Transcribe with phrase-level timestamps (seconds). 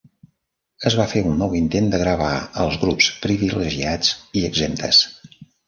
[0.89, 2.31] Es va fer un nou intent de gravar
[2.65, 5.07] els grups privilegiats i exemptes.